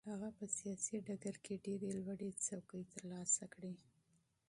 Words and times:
هغه 0.09 0.29
په 0.37 0.45
سیاسي 0.57 0.97
ډګر 1.07 1.35
کې 1.45 1.61
ډېرې 1.65 1.89
لوړې 1.97 2.29
څوکې 2.45 2.81
ترلاسه 2.93 3.43
کړې. 3.53 3.73